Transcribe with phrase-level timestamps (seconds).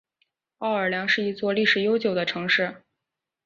[0.57, 2.81] 奥尔良是一座历史悠久的城市。